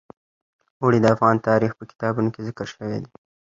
اوړي 0.81 0.99
د 1.01 1.05
افغان 1.15 1.35
تاریخ 1.47 1.71
په 1.79 1.83
کتابونو 1.91 2.29
کې 2.33 2.41
ذکر 2.47 2.67
شوی 2.73 2.97
دي. 3.03 3.11